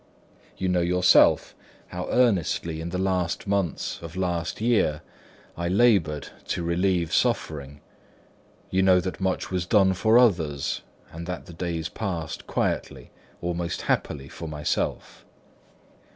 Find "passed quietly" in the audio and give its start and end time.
11.87-13.11